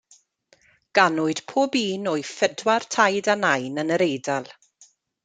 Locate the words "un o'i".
1.81-2.25